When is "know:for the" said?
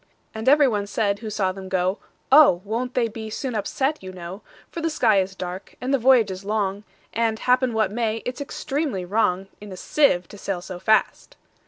4.11-4.89